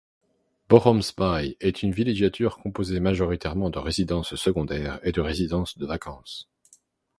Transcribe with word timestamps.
Boggomsbaai 0.67 1.57
est 1.59 1.83
une 1.83 1.91
villégiature 1.91 2.57
composé 2.57 2.99
majoritairement 2.99 3.69
de 3.69 3.77
résidences 3.77 4.33
secondaires 4.33 4.99
et 5.03 5.11
de 5.11 5.21
résidences 5.21 5.77
de 5.77 5.85
vacances. 5.85 6.49